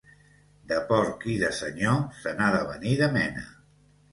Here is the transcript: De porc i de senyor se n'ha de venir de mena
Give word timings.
De 0.71 0.77
porc 0.91 1.27
i 1.35 1.35
de 1.43 1.51
senyor 1.59 2.01
se 2.23 2.33
n'ha 2.41 2.49
de 2.57 2.65
venir 2.73 2.99
de 3.03 3.11
mena 3.19 3.49